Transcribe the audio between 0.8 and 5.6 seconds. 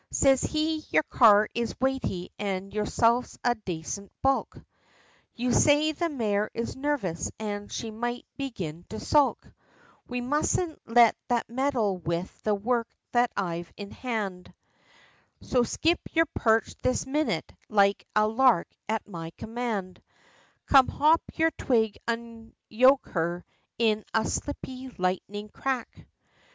"Yer car is weighty, an' yerself's a dacent bulk, You